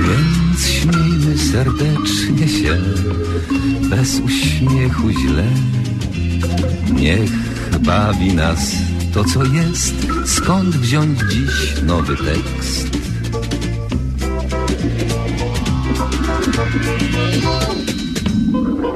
[0.00, 2.78] Więc śmiejmy serdecznie się
[3.90, 5.46] Bez uśmiechu źle.
[6.92, 7.30] Niech
[7.80, 8.76] bawi nas
[9.14, 9.94] to co jest.
[10.26, 13.00] Skąd wziąć dziś nowy tekst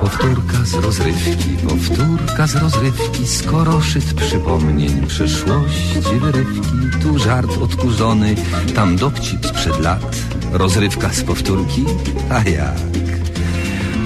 [0.04, 7.00] Powtórka z rozrywki, powtórka z rozrywki Skoro szyt przypomnień przeszłości wyrywki.
[7.02, 8.34] Tu żart odkurzony,
[8.74, 10.16] tam dowcip sprzed lat.
[10.52, 11.84] Rozrywka z powtórki,
[12.30, 12.76] a jak?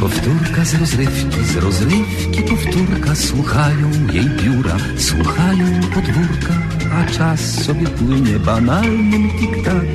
[0.00, 3.14] Powtórka z rozrywki, z rozrywki powtórka.
[3.14, 6.54] Słuchają jej biura, słuchają podwórka
[6.92, 9.86] A czas sobie płynie banalnym tik-tak.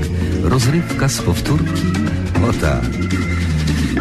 [0.44, 1.88] Rozrywka z powtórki,
[2.50, 3.04] o tak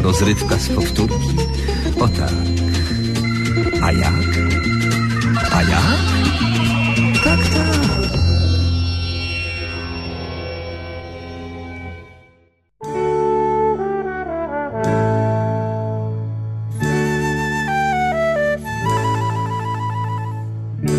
[0.00, 1.36] Rozrywka z powtórki,
[2.00, 2.32] o tak
[3.82, 4.12] A jak?
[5.52, 5.82] A jak?
[7.24, 7.82] Tak, tak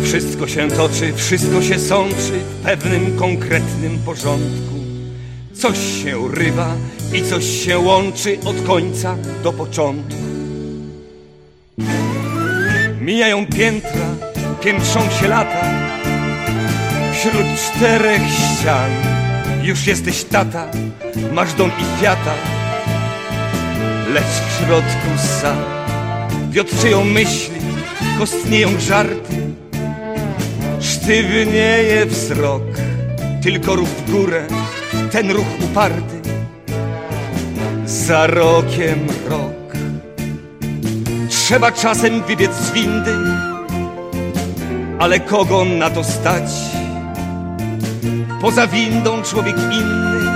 [0.04, 4.74] Wszystko się toczy, wszystko się sączy w pewnym konkretnym porządku.
[5.54, 6.76] Coś się rywa
[7.14, 10.20] i coś się łączy od końca do początku.
[13.00, 14.06] Mijają piętra,
[14.64, 15.64] piętrzą się lata.
[17.12, 18.90] Wśród czterech ścian
[19.62, 20.70] już jesteś tata,
[21.32, 22.34] masz dom i kwiata,
[24.14, 25.56] lecz w środku sam
[26.50, 27.60] wiotczyją myśli,
[28.18, 29.36] kostnieją żarty.
[30.80, 32.62] Sztywnieje wzrok,
[33.42, 34.46] tylko ruch w górę,
[35.12, 36.13] ten ruch uparty.
[38.06, 39.76] Za rokiem rok.
[41.28, 43.14] Trzeba czasem wybiec z windy,
[44.98, 46.50] ale kogo na to stać?
[48.40, 50.30] Poza windą człowiek inny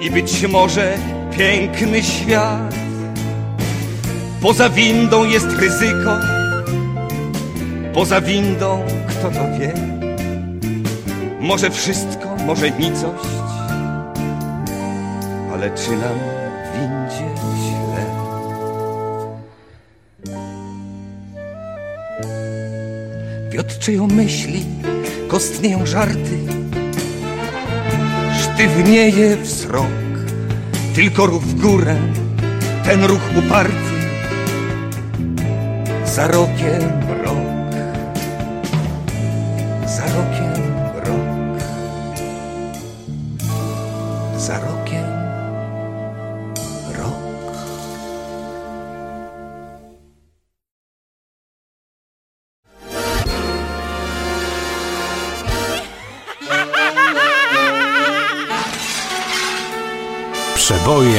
[0.00, 0.96] i być może
[1.38, 2.74] piękny świat.
[4.42, 6.18] Poza windą jest ryzyko,
[7.94, 9.74] poza windą kto to wie?
[11.40, 13.28] Może wszystko, może nicość,
[15.52, 16.33] ale czy nam
[23.54, 24.64] Wiotczyją myśli,
[25.28, 26.38] kostnieją żarty,
[28.42, 29.86] sztywnieje wzrok,
[30.94, 31.96] tylko ruch w górę,
[32.84, 33.74] ten ruch uparty,
[36.04, 36.82] za rokiem
[37.24, 37.43] rok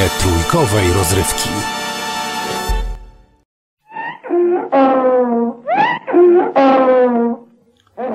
[0.03, 1.49] Trójkowej rozrywki.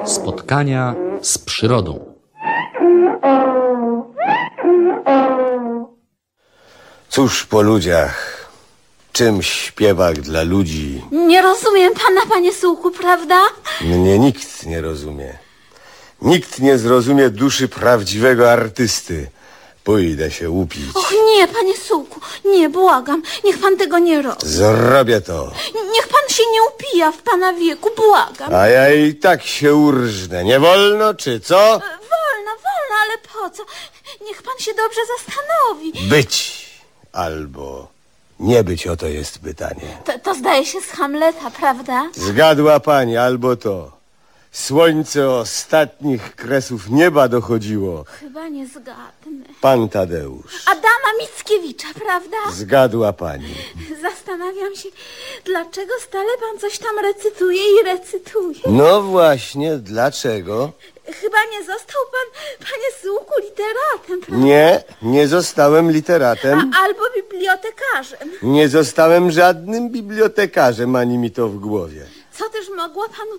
[0.04, 2.14] Spotkania z przyrodą.
[7.08, 8.50] Cóż po ludziach,
[9.12, 13.40] czym śpiewak dla ludzi, Nie rozumiem pana, panie Sułku, prawda?
[13.80, 15.38] mnie nikt nie rozumie.
[16.22, 19.30] Nikt nie zrozumie duszy prawdziwego artysty.
[19.84, 20.96] Pójdę się upić.
[20.96, 24.36] Och nie, panie Sułku, nie, błagam, niech pan tego nie robi.
[24.46, 25.52] Zrobię to.
[25.94, 28.54] Niech pan się nie upija w pana wieku, błagam.
[28.54, 30.44] A ja i tak się urżnę.
[30.44, 31.56] Nie wolno, czy co?
[31.56, 33.62] Wolno, wolno, ale po co?
[34.26, 36.08] Niech pan się dobrze zastanowi.
[36.08, 36.66] Być
[37.12, 37.88] albo
[38.40, 39.98] nie być, oto jest pytanie.
[40.04, 42.08] To, to zdaje się z Hamleta, prawda?
[42.14, 43.99] Zgadła pani, albo to.
[44.52, 48.04] Słońce ostatnich kresów nieba dochodziło.
[48.20, 49.44] Chyba nie zgadnę.
[49.60, 50.62] Pan Tadeusz.
[50.66, 52.36] Adama Mickiewicza, prawda?
[52.52, 53.54] Zgadła pani.
[54.02, 54.88] Zastanawiam się,
[55.44, 58.60] dlaczego stale pan coś tam recytuje i recytuje.
[58.66, 60.72] No właśnie, dlaczego?
[61.06, 64.46] Chyba nie został pan, panie Sułku, literatem, prawda?
[64.46, 66.72] Nie, nie zostałem literatem.
[66.74, 68.30] A, albo bibliotekarzem.
[68.42, 72.06] Nie zostałem żadnym bibliotekarzem, ani mi to w głowie.
[72.40, 73.30] Co też mogło panu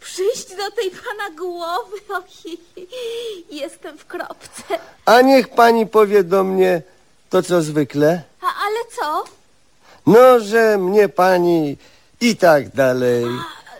[0.00, 1.96] przyjść do tej pana głowy?
[2.18, 2.58] Ojej,
[3.50, 4.62] jestem w kropce.
[5.06, 6.82] A niech pani powie do mnie
[7.30, 8.22] to, co zwykle.
[8.42, 9.24] A, ale co?
[10.06, 11.76] No, że mnie pani
[12.20, 13.24] i tak dalej.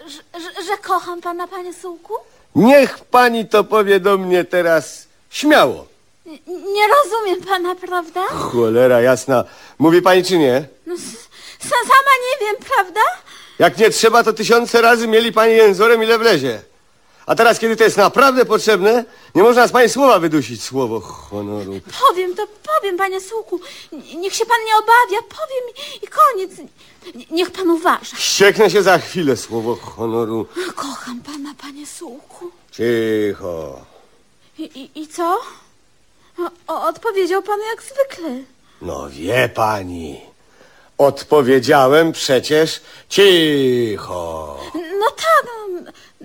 [0.07, 2.15] Że, że, że kocham pana, panie Sułku?
[2.55, 5.87] Niech pani to powie do mnie teraz śmiało.
[6.27, 6.39] N-
[6.75, 8.21] Nie rozumiem pana, prawda?
[8.27, 9.45] Cholera jasna.
[9.79, 10.65] Mówi pani czy nie?
[10.87, 11.29] No, s-
[11.61, 13.01] sama nie wiem, prawda?
[13.59, 16.63] Jak nie trzeba, to tysiące razy mieli pani jęzorem ile wlezie.
[17.27, 20.63] A teraz, kiedy to jest naprawdę potrzebne, nie można z pani słowa wydusić.
[20.63, 21.81] Słowo honoru.
[22.09, 22.47] Powiem to,
[22.77, 23.61] powiem, panie Sułku.
[23.93, 26.71] N- Niech się pan nie obawia, powiem i, koniec.
[27.31, 28.17] Niech pan uważa.
[28.17, 30.47] Ścieknę się za chwilę, słowo honoru.
[30.75, 32.51] Kocham pana, panie Sułku.
[32.73, 33.81] Cicho.
[34.59, 35.39] I, i, i co?
[36.67, 38.31] O, odpowiedział pan jak zwykle.
[38.83, 40.21] No wie pani.
[40.99, 44.59] Odpowiedziałem przecież cicho.
[44.75, 45.47] No tak,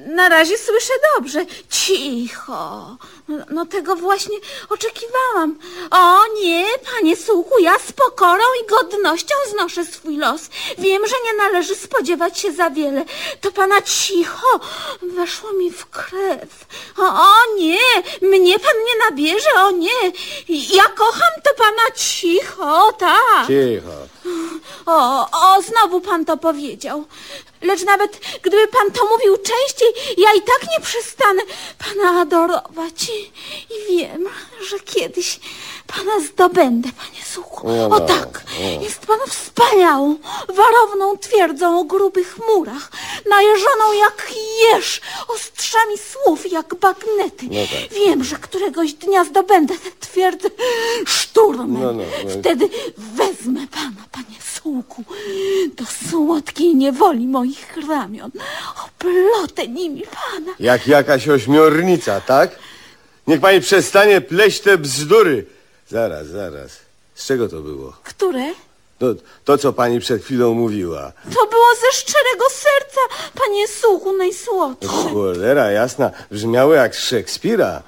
[0.06, 1.46] na razie słyszę dobrze.
[1.70, 2.98] Cicho.
[3.28, 4.38] No, no tego właśnie
[4.70, 5.60] oczekiwałam.
[5.92, 10.42] O nie, panie Sułku, ja z pokorą i godnością znoszę swój los.
[10.78, 13.06] Wiem, że nie należy spodziewać się za wiele.
[13.42, 14.60] To pana cicho
[15.02, 16.66] weszło mi w krew.
[16.98, 17.80] O, o nie,
[18.22, 20.12] mnie pan nie nabierze, o nie.
[20.50, 23.48] Ja kocham to pana cicho, tak.
[23.48, 24.14] Cicho.
[24.86, 27.06] O, o, znowu pan to powiedział.
[27.64, 29.88] Lecz nawet gdyby pan to mówił częściej,
[30.18, 31.42] ja i tak nie przestanę
[31.80, 33.10] pana adorować.
[33.10, 33.32] I,
[33.74, 34.30] i wiem,
[34.70, 35.40] że kiedyś
[35.88, 37.68] pana zdobędę, panie Suchu.
[37.92, 38.44] O tak,
[38.82, 40.18] jest pan wspaniałą,
[40.48, 42.92] warowną twierdzą o grubych murach,
[43.30, 44.32] najeżoną jak
[44.62, 47.46] jeż, ostrzami słów jak bagnety.
[47.92, 50.50] Wiem, że któregoś dnia zdobędę tę twierdzę
[51.06, 51.74] szturmem.
[51.84, 52.30] No, no, no.
[52.40, 55.04] Wtedy wezmę pana, panie Sułku,
[55.78, 58.32] do słodkiej niewoli moich ramion.
[58.86, 60.52] Oplotę nimi pana.
[60.60, 62.56] Jak jakaś ośmiornica, tak?
[63.28, 65.46] Niech pani przestanie pleść te bzdury.
[65.90, 66.72] Zaraz, zaraz.
[67.16, 67.94] Z czego to było?
[68.04, 68.52] Które?
[69.00, 69.08] To,
[69.46, 71.12] to co pani przed chwilą mówiła.
[71.24, 73.02] To było ze szczerego serca,
[73.40, 74.88] panie Sułku najsłodszy.
[74.88, 77.84] Cholera jasna, brzmiało jak z Szekspira.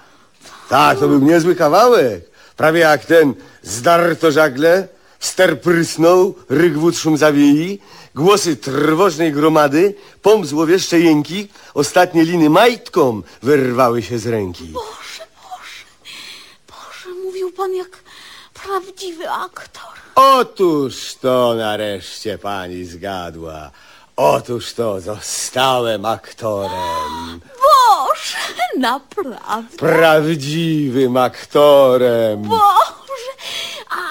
[0.69, 2.21] Tak, to był niezły kawałek.
[2.57, 3.33] Prawie jak ten
[3.63, 4.87] zdarto żagle,
[5.25, 7.79] ster prysnął, ryk wód szum zawiei,
[8.15, 14.63] głosy trwożnej gromady, pomp złowieszcze jęki, ostatnie liny majtką wyrwały się z ręki.
[14.63, 15.85] Boże, Boże,
[16.67, 18.03] Boże, mówił pan jak
[18.53, 19.95] prawdziwy aktor.
[20.15, 23.71] Otóż to nareszcie pani zgadła.
[24.15, 27.39] Otóż to zostałem aktorem.
[27.41, 28.37] Boże,
[28.77, 29.77] naprawdę.
[29.77, 32.41] Prawdziwym aktorem.
[32.41, 33.31] Boże,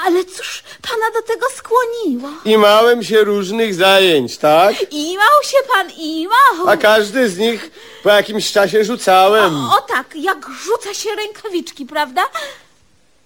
[0.04, 2.28] ale cóż pana do tego skłoniło?
[2.44, 4.92] I małem się różnych zajęć, tak?
[4.92, 6.68] Imał się pan, imał.
[6.68, 7.70] A każdy z nich
[8.02, 9.56] po jakimś czasie rzucałem.
[9.70, 12.22] O tak, jak rzuca się rękawiczki, prawda?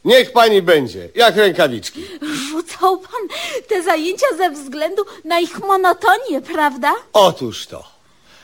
[0.04, 2.04] Niech pani będzie, jak rękawiczki.
[2.50, 3.38] Rzucał pan
[3.68, 6.92] te zajęcia ze względu na ich monotonię, prawda?
[7.12, 7.98] Otóż to.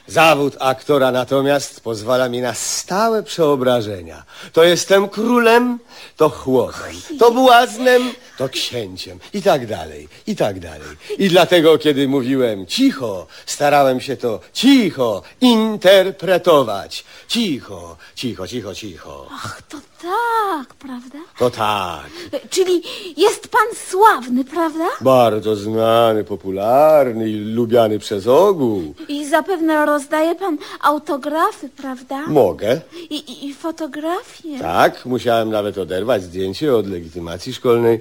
[0.07, 4.23] Zawód aktora natomiast pozwala mi na stałe przeobrażenia.
[4.53, 5.79] To jestem królem,
[6.17, 8.03] to chłopem, to błaznem,
[8.39, 10.89] to księciem i tak dalej, i tak dalej.
[11.19, 17.05] I dlatego, kiedy mówiłem cicho, starałem się to cicho interpretować.
[17.29, 19.27] Cicho, cicho, cicho, cicho.
[19.33, 21.19] Ach, to tak, prawda?
[21.39, 22.07] To tak.
[22.51, 22.83] Czyli
[23.17, 24.85] jest pan sławny, prawda?
[25.01, 28.95] Bardzo znany, popularny i lubiany przez ogół.
[29.09, 32.27] I zapewne rozdaje pan autografy, prawda?
[32.27, 32.81] Mogę.
[33.11, 34.59] I, i, i fotografie.
[34.61, 38.01] Tak, musiałem nawet oderwać zdjęcie od legitymacji szkolnej.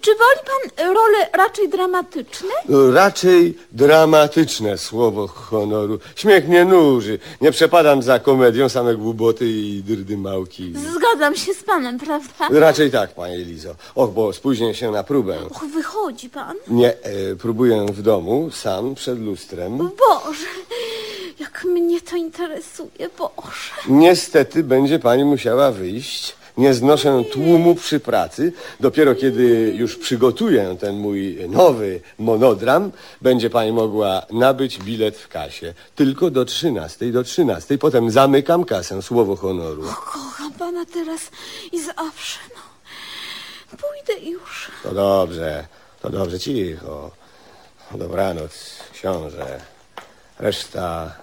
[0.00, 2.48] Czy woli pan role raczej dramatyczne?
[2.68, 5.98] No, Raczej dramatyczne słowo honoru.
[6.16, 7.18] Śmiech mnie nuży.
[7.40, 10.72] Nie przepadam za komedią, same głupoty i drdymałki.
[10.96, 12.48] Zgadzam się z panem, prawda?
[12.50, 13.74] Raczej tak, panie Lizo.
[13.94, 15.38] Och, bo spóźnię się na próbę.
[15.50, 16.56] Och, wychodzi pan.
[16.68, 19.78] Nie, e, próbuję w domu, sam, przed lustrem.
[19.78, 20.46] Boże,
[21.38, 23.72] jak mnie to interesuje, Boże.
[23.88, 28.52] Niestety będzie pani musiała wyjść nie znoszę tłumu przy pracy.
[28.80, 35.74] Dopiero kiedy już przygotuję ten mój nowy monodram, będzie pani mogła nabyć bilet w kasie.
[35.94, 37.78] Tylko do 13, do 13.
[37.78, 39.82] Potem zamykam kasę, słowo honoru.
[39.82, 41.20] Kocham pana teraz
[41.72, 42.62] i zawsze, no.
[43.78, 44.70] Pójdę już.
[44.82, 45.66] To dobrze,
[46.02, 47.10] to dobrze, cicho.
[47.94, 48.52] Dobranoc,
[48.92, 49.60] książę.
[50.38, 51.16] Reszta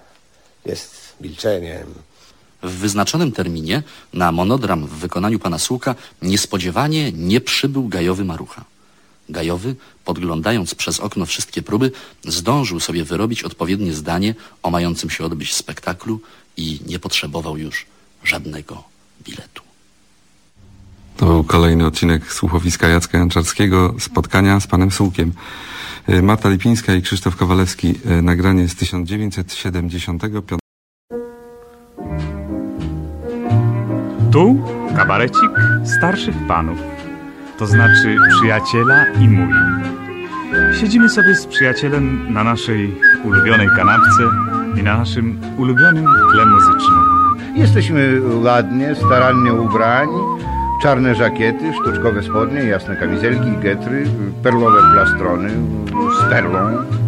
[0.65, 1.93] jest milczeniem.
[2.63, 8.65] W wyznaczonym terminie na monodram w wykonaniu pana Słuka niespodziewanie nie przybył Gajowy Marucha.
[9.29, 11.91] Gajowy, podglądając przez okno wszystkie próby,
[12.23, 16.19] zdążył sobie wyrobić odpowiednie zdanie o mającym się odbyć spektaklu
[16.57, 17.85] i nie potrzebował już
[18.23, 18.83] żadnego
[19.23, 19.63] biletu.
[21.17, 25.33] To był kolejny odcinek słuchowiska Jacka Janczarskiego, spotkania z panem Sułkiem.
[26.09, 27.95] Y, Marta Lipińska i Krzysztof Kowalewski.
[28.05, 30.62] y, Nagranie z 1975.
[34.33, 34.57] Tu
[34.95, 35.51] kabarecik
[35.83, 36.79] starszych panów,
[37.57, 39.53] to znaczy przyjaciela i mój.
[40.79, 44.23] Siedzimy sobie z przyjacielem na naszej ulubionej kanapce
[44.75, 47.03] i na naszym ulubionym tle muzycznym.
[47.55, 50.17] Jesteśmy ładnie, starannie ubrani.
[50.81, 54.05] Czarne żakiety, sztuczkowe spodnie, jasne kamizelki, getry,
[54.43, 55.49] perłowe plastrony
[56.19, 56.59] z perłą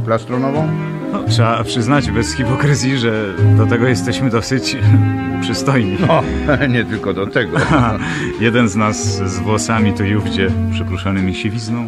[0.05, 0.69] plastronową.
[1.11, 4.77] No, trzeba przyznać bez hipokryzji, że do tego jesteśmy dosyć
[5.41, 5.97] przystojni.
[6.09, 6.23] O,
[6.75, 7.57] nie tylko do tego.
[8.39, 11.87] Jeden z nas z włosami tu i ówdzie przypruszonymi siwizną,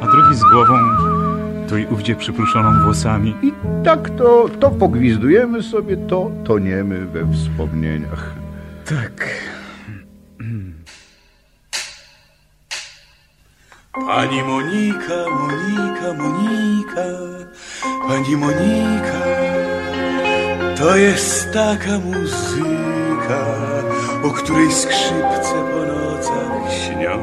[0.00, 0.74] a drugi z głową
[1.68, 3.34] tu i ówdzie przypruszoną włosami.
[3.42, 3.52] I
[3.84, 8.34] tak to, to pogwizdujemy sobie, to toniemy we wspomnieniach.
[8.84, 9.28] Tak.
[14.06, 17.04] Pani Monika, Monika, Monika,
[18.08, 19.20] Pani Monika,
[20.78, 23.40] to jest taka muzyka,
[24.22, 27.18] o której skrzypce po nocach śnią,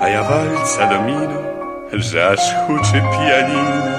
[0.00, 1.42] a ja walca domino,
[1.92, 3.98] że aż huczy pianino,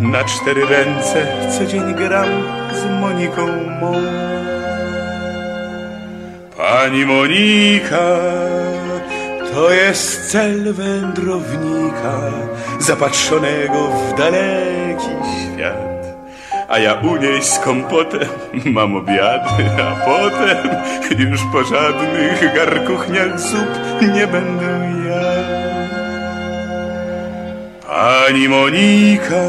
[0.00, 1.26] na cztery ręce
[1.58, 2.28] co dzień gram
[2.72, 3.46] z Moniką
[3.80, 3.92] mą.
[6.56, 8.06] Pani Monika,
[9.58, 12.20] to jest cel wędrownika
[12.78, 16.04] zapatrzonego w daleki świat.
[16.68, 18.28] A ja u niej z kompotem
[18.64, 20.58] mam obiady, a potem
[21.30, 23.72] już po żadnych garkuchniach zup
[24.14, 25.94] nie będę jadł.
[27.86, 29.44] Pani Monika,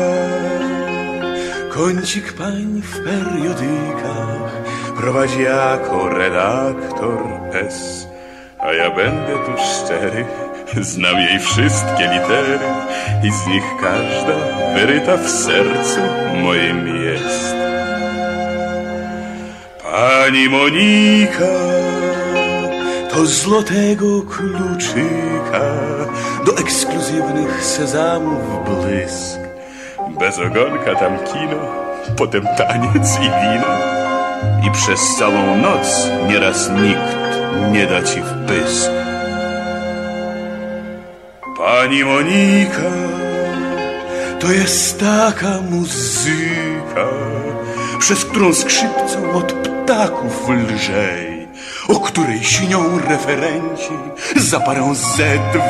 [1.73, 4.51] kącik pań w periodykach
[4.97, 7.23] prowadzi jako redaktor
[7.53, 8.08] S.
[8.59, 10.25] A ja będę tu szczery,
[10.81, 12.59] znam jej wszystkie litery
[13.23, 14.35] i z nich każda
[14.75, 15.99] wyryta w sercu
[16.43, 17.55] moim jest.
[19.83, 21.55] Pani Monika,
[23.11, 25.61] to złotego kluczyka
[26.45, 29.39] do ekskluzywnych sezamów błysk.
[30.19, 31.61] Bez ogonka tam kino,
[32.17, 33.99] potem taniec i wino
[34.67, 37.19] i przez całą noc nieraz nikt
[37.71, 38.91] nie da ci w pysk.
[41.57, 42.91] Pani Monika,
[44.39, 47.07] to jest taka muzyka,
[47.99, 51.47] przez którą skrzypcą od ptaków lżej,
[51.87, 53.95] o której śnią referenci,
[54.35, 55.17] za parę Z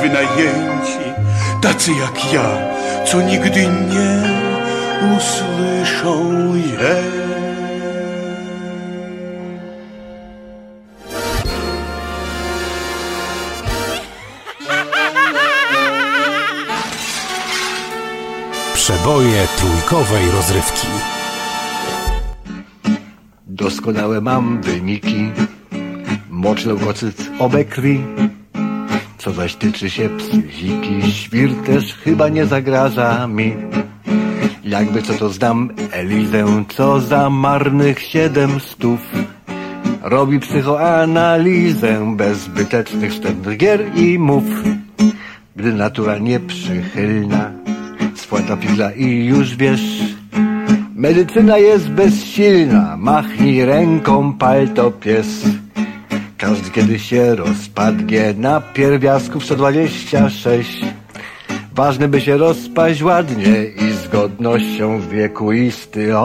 [0.02, 1.06] wynajęci,
[1.62, 2.50] tacy jak ja,
[3.06, 4.14] co nigdy nie
[5.18, 7.29] usłyszą jej.
[18.80, 20.88] Przeboje trójkowej rozrywki.
[23.48, 25.32] Doskonałe mam wyniki,
[26.30, 28.02] mocz leukocyt obekrwi.
[29.18, 33.56] Co zaś tyczy się psychiki, świr też chyba nie zagraża mi.
[34.64, 39.00] Jakby co to zdam Elizę, co za marnych siedem stów.
[40.02, 44.44] Robi psychoanalizę bez zbytecznych wstępnych gier i mów.
[45.56, 47.59] Gdy natura nieprzychylna,
[48.30, 49.82] spłata figla i już wiesz,
[50.96, 55.46] Medycyna jest bezsilna, machnij ręką palto pies.
[56.38, 60.82] Każdy kiedy się rozpadnie na pierwiastku 126.
[61.76, 66.18] Ważne by się rozpaść ładnie i z godnością wiekuisty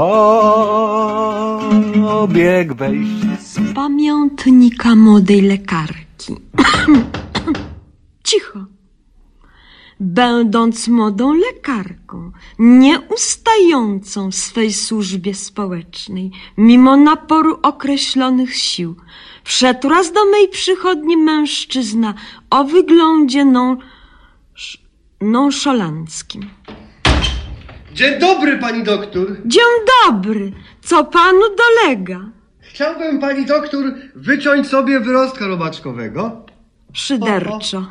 [2.08, 3.40] obieg wejść.
[3.40, 6.36] Z pamiętnika młodej lekarki.
[8.28, 8.73] Cicho.
[10.06, 18.96] Będąc młodą lekarką, nieustającą w swej służbie społecznej, mimo naporu określonych sił,
[19.44, 22.14] Wszedł raz do mej przychodni mężczyzna
[22.50, 23.76] o wyglądzie non...
[24.56, 24.82] sz-
[25.20, 26.50] nonszalanckim.
[27.92, 29.26] Dzień dobry, pani doktor.
[29.46, 29.62] Dzień
[30.06, 32.20] dobry, co panu dolega?
[32.60, 33.84] Chciałbym, pani doktor,
[34.14, 36.44] wyciąć sobie wyrostka robaczkowego.
[36.94, 37.86] Szyderczo.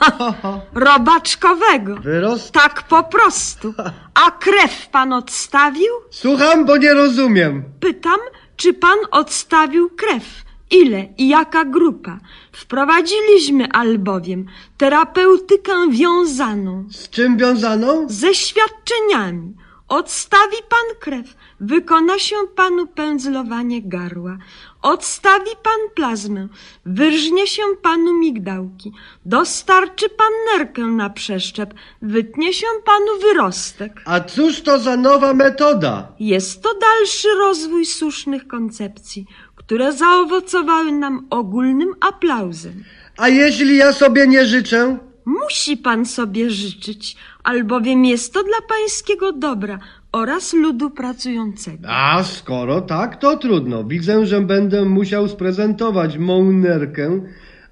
[0.74, 1.96] Robaczkowego.
[1.96, 2.52] Wyrost?
[2.52, 3.74] Tak po prostu.
[4.14, 5.92] A krew pan odstawił?
[6.10, 7.64] Słucham, bo nie rozumiem.
[7.80, 8.20] Pytam,
[8.56, 10.24] czy pan odstawił krew?
[10.70, 12.18] Ile i jaka grupa?
[12.52, 16.84] Wprowadziliśmy albowiem terapeutykę wiązaną.
[16.90, 18.06] Z czym wiązaną?
[18.08, 19.54] Ze świadczeniami.
[19.88, 24.38] Odstawi pan krew, wykona się panu pędzlowanie garła.
[24.82, 26.48] Odstawi pan plazmę,
[26.86, 28.92] wyrżnie się panu migdałki.
[29.24, 34.02] Dostarczy pan nerkę na przeszczep, wytnie się panu wyrostek.
[34.04, 36.12] A cóż to za nowa metoda?
[36.20, 39.26] Jest to dalszy rozwój słusznych koncepcji,
[39.56, 42.84] które zaowocowały nam ogólnym aplauzem.
[43.16, 44.98] A jeśli ja sobie nie życzę?
[45.28, 49.78] Musi pan sobie życzyć, albowiem jest to dla pańskiego dobra
[50.12, 51.88] oraz ludu pracującego.
[51.88, 53.84] A skoro tak, to trudno.
[53.84, 57.20] Widzę, że będę musiał sprezentować mą nerkę,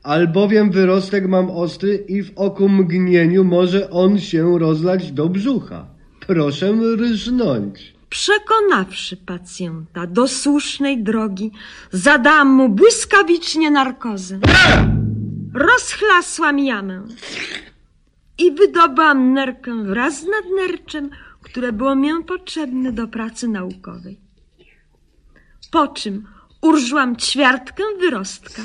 [0.02, 5.86] albowiem wyrostek mam ostry i w oku mgnieniu może on się rozlać do brzucha.
[6.26, 7.94] Proszę rżnąć.
[8.08, 11.50] Przekonawszy pacjenta do słusznej drogi,
[11.90, 14.38] zadałam mu błyskawicznie narkozę.
[15.56, 17.02] Rozchlasłam jamę
[18.38, 21.10] i wydobyłam nerkę wraz z nadnerczem,
[21.42, 24.20] które było mi potrzebne do pracy naukowej.
[25.70, 26.26] Po czym
[26.62, 28.62] urżłam ćwiartkę wyrostka.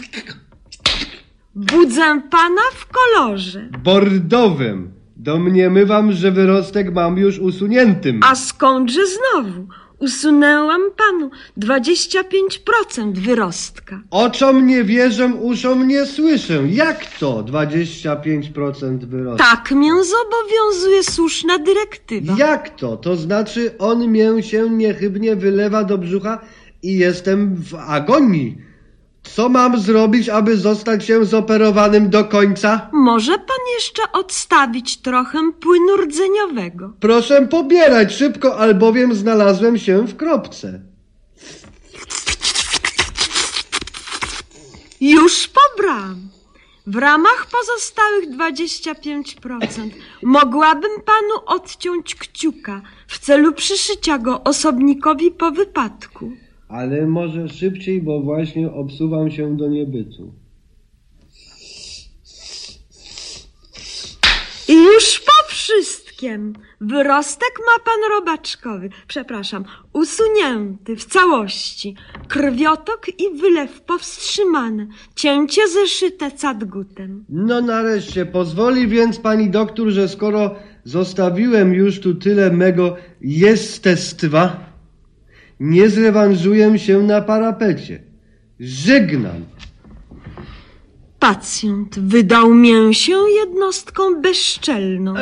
[1.56, 3.70] Budzę pana w kolorze.
[3.84, 4.94] Bordowym.
[5.18, 8.20] Domniemywam, że wyrostek mam już usuniętym.
[8.24, 9.68] A skądże znowu?
[10.02, 14.02] Usunęłam panu 25% wyrostka.
[14.12, 16.64] Oczom nie wierzę, uszom nie słyszę.
[16.70, 19.48] Jak to 25% wyrostek?
[19.48, 22.36] Tak mię zobowiązuje słuszna dyrektywa.
[22.38, 22.98] Jak to?
[22.98, 26.42] To znaczy on mię się niechybnie wylewa do brzucha
[26.84, 28.71] i jestem w agonii.
[29.24, 32.90] Co mam zrobić, aby zostać się zoperowanym do końca?
[32.94, 36.94] Może pan jeszcze odstawić trochę płynu rdzeniowego.
[37.00, 40.82] Proszę pobierać szybko, albowiem znalazłem się w kropce.
[45.02, 46.32] Już pobrałam.
[46.88, 49.90] W ramach pozostałych 25%
[50.24, 56.32] mogłabym panu odciąć kciuka w celu przyszycia go osobnikowi po wypadku.
[56.72, 60.34] Ale może szybciej, bo właśnie obsuwam się do niebytu.
[64.68, 66.54] I już po wszystkim.
[66.82, 71.96] Wyrostek ma pan robaczkowy, przepraszam, usunięty w całości.
[72.28, 74.88] Krwiotok i wylew powstrzymane.
[75.16, 77.26] Cięcie zeszyte cadgutem.
[77.30, 84.71] No nareszcie, pozwoli więc pani doktor, że skoro zostawiłem już tu tyle mego jestestwa,
[85.62, 88.04] nie zrewanżuję się na parapecie.
[88.60, 89.46] Żegnam.
[91.20, 95.14] Pacjent wydał mię się jednostką bezczelną.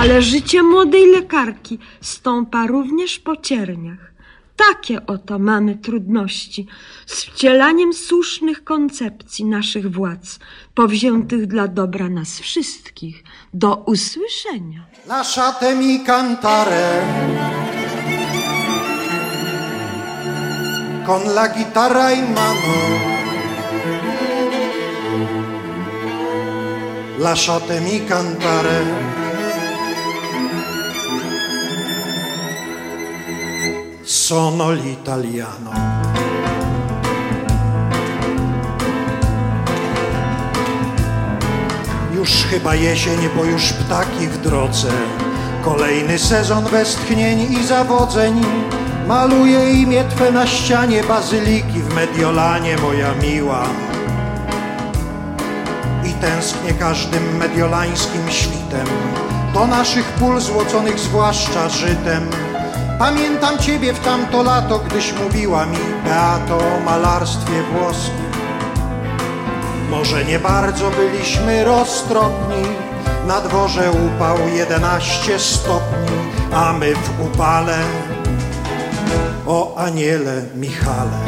[0.00, 4.12] Ale życie młodej lekarki stąpa również po cierniach.
[4.56, 6.66] Takie oto mamy trudności
[7.06, 10.38] z wcielaniem słusznych koncepcji naszych władz,
[10.74, 13.24] powziętych dla dobra nas wszystkich.
[13.54, 14.86] Do usłyszenia.
[15.06, 17.02] Lasciatemi cantare
[21.06, 22.74] con la chitarra in mano.
[27.18, 28.84] Lasciatemi cantare.
[34.02, 35.70] Sono l'italiano.
[42.14, 44.90] Już chyba jesień, bo już ptaki w drodze.
[45.62, 48.42] Kolejny sezon westchnień i zawodzeń.
[49.06, 53.62] Maluję imię Twe na ścianie bazyliki w Mediolanie, moja miła.
[56.04, 58.86] I tęsknię każdym mediolańskim świtem
[59.54, 62.30] do naszych pól złoconych zwłaszcza żytem.
[62.98, 68.26] Pamiętam Ciebie w tamto lato, gdyś mówiła mi Beato o malarstwie włoskim.
[69.90, 72.64] Może nie bardzo byliśmy roztropni,
[73.26, 76.16] na dworze upał 11 stopni,
[76.54, 77.78] a my w upale
[79.46, 81.20] o aniele Michale.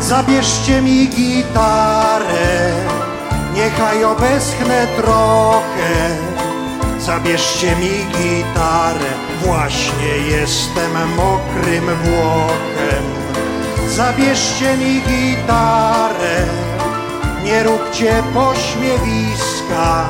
[0.00, 2.72] Zabierzcie mi gitarę,
[3.54, 6.16] niechaj obeschnę trochę.
[7.00, 9.10] Zabierzcie mi gitarę,
[9.42, 13.04] właśnie jestem mokrym Włochem.
[13.88, 16.46] Zabierzcie mi gitarę,
[17.44, 20.08] nie róbcie pośmiewiska.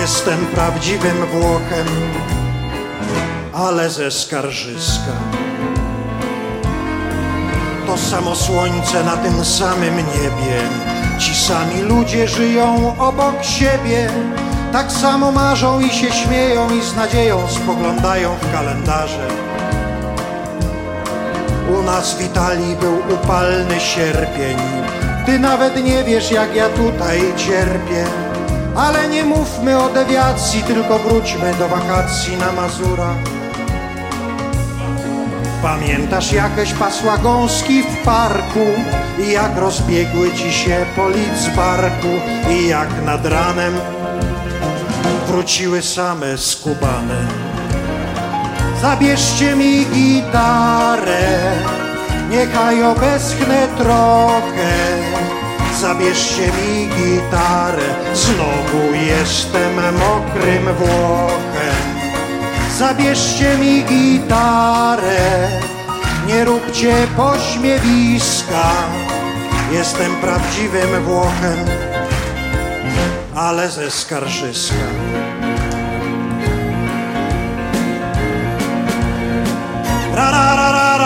[0.00, 1.86] Jestem prawdziwym Włochem,
[3.52, 5.41] ale ze skarżyska.
[7.92, 10.56] To samo słońce na tym samym niebie,
[11.18, 14.10] ci sami ludzie żyją obok siebie.
[14.72, 19.28] Tak samo marzą i się śmieją i z nadzieją spoglądają w kalendarze.
[21.78, 24.56] U nas w Italii był upalny sierpień.
[25.26, 28.04] Ty nawet nie wiesz, jak ja tutaj cierpię.
[28.76, 33.41] Ale nie mówmy o dewiacji, tylko wróćmy do wakacji na Mazurach.
[35.62, 38.66] Pamiętasz jakieś pasła gąski w parku
[39.18, 42.08] i jak rozbiegły ci się polic z barku
[42.50, 43.72] i jak nad ranem
[45.26, 47.26] wróciły same skubane.
[48.82, 51.52] Zabierzcie mi gitarę,
[52.30, 54.72] niechaj obeschnę trochę.
[55.80, 61.51] Zabierzcie mi gitarę, znowu jestem mokrym Włochem.
[62.82, 65.48] Zabierzcie mi gitarę,
[66.26, 68.70] nie róbcie pośmiewiska.
[69.72, 71.58] Jestem prawdziwym Włochem,
[73.34, 74.74] ale ze skarżyska.
[80.14, 81.01] Ra ra ra ra.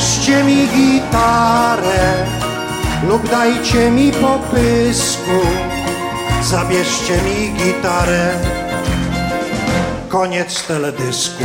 [0.00, 2.26] Zabierzcie mi gitarę
[3.08, 5.40] lub dajcie mi popysku.
[6.42, 8.32] Zabierzcie mi gitarę.
[10.08, 11.44] Koniec teledysku.